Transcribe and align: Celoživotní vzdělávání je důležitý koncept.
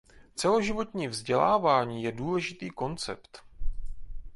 Celoživotní 0.35 1.07
vzdělávání 1.07 2.03
je 2.03 2.11
důležitý 2.11 2.69
koncept. 2.69 3.43